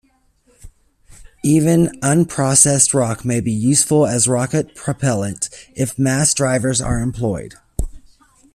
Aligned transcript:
Even 1.43 1.89
unprocessed 2.01 2.91
rock 2.95 3.23
may 3.23 3.39
be 3.39 3.51
useful 3.51 4.07
as 4.07 4.27
rocket 4.27 4.73
propellant 4.73 5.47
if 5.75 5.99
mass 5.99 6.33
drivers 6.33 6.81
are 6.81 6.97
employed. 7.01 7.53